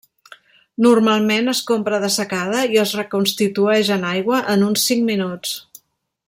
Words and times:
Normalment 0.85 1.51
es 1.53 1.59
compra 1.71 1.99
dessecada 2.05 2.63
i 2.77 2.81
es 2.85 2.95
reconstitueix 3.01 3.93
en 3.97 4.09
aigua 4.15 4.41
en 4.55 4.65
uns 4.71 4.87
cinc 4.91 5.07
minuts. 5.13 5.55